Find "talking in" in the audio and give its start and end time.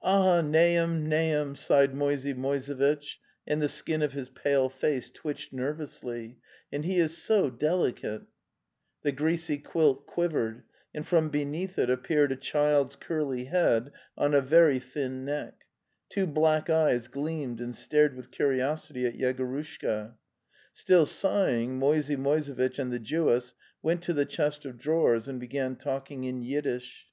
25.76-26.40